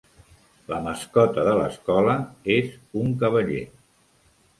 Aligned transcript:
La 0.69 0.77
mascota 0.85 1.43
de 1.47 1.53
l'escola 1.59 2.15
és 2.55 2.71
un 3.03 3.13
cavaller. 3.25 3.61